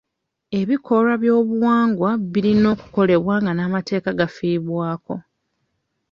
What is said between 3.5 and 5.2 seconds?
n'amateeka gafiibwako.